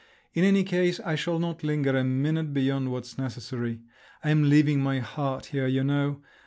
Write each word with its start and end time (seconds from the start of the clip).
In 0.33 0.43
any 0.43 0.63
case 0.63 0.99
I 1.01 1.13
shall 1.13 1.37
not 1.37 1.63
linger 1.63 1.95
a 1.95 2.03
minute 2.03 2.55
beyond 2.55 2.91
what's 2.91 3.19
necessary. 3.19 3.81
I 4.23 4.31
am 4.31 4.49
leaving 4.49 4.81
my 4.81 4.97
heart 4.97 5.45
here, 5.53 5.67
you 5.67 5.83
know! 5.83 6.23